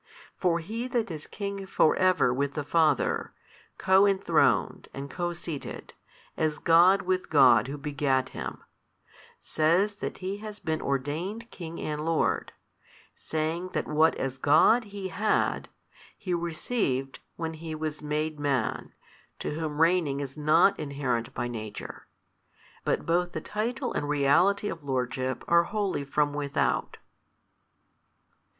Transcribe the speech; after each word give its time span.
For 0.35 0.57
He 0.57 0.87
That 0.87 1.11
is 1.11 1.27
King 1.27 1.67
for 1.67 1.95
ever 1.95 2.33
with 2.33 2.55
the 2.55 2.63
Father, 2.63 3.33
Co 3.77 4.07
enthroned 4.07 4.87
and 4.95 5.11
Co 5.11 5.31
seated, 5.33 5.93
as 6.35 6.57
God 6.57 7.03
with 7.03 7.29
God 7.29 7.67
who 7.67 7.77
begat 7.77 8.29
Him, 8.29 8.63
says 9.39 9.93
that 9.97 10.17
He 10.17 10.37
has 10.37 10.57
been 10.57 10.81
ordained 10.81 11.51
King 11.51 11.79
and 11.81 12.03
Lord, 12.03 12.51
saying 13.13 13.69
that 13.73 13.87
what 13.87 14.15
as 14.15 14.39
God 14.39 14.85
He 14.85 15.09
had, 15.09 15.69
He 16.17 16.33
received 16.33 17.19
when 17.35 17.53
He 17.53 17.75
was 17.75 18.01
made 18.01 18.39
Man 18.39 18.93
to 19.37 19.51
whom 19.53 19.79
reigning 19.79 20.19
is 20.19 20.35
not 20.35 20.79
inherent 20.79 21.31
by 21.35 21.47
nature, 21.47 22.07
but 22.83 23.05
both 23.05 23.33
the 23.33 23.39
title 23.41 23.93
and 23.93 24.09
reality 24.09 24.67
of 24.67 24.83
lordship 24.83 25.43
are 25.47 25.65
wholly 25.65 26.03
from 26.05 26.33
without. 26.33 26.97